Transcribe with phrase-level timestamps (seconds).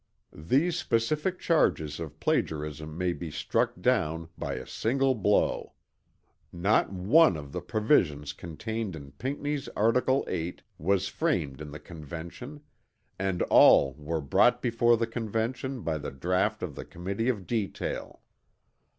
[0.33, 5.73] These specific charges of plagiarism may be struck down by a single blow:
[6.51, 12.61] _Not one of the provisions contained in Pinckney's article VIII was framed in the Convention,
[13.19, 18.21] and all were brought before the Convention by the draught of the Committee of Detail.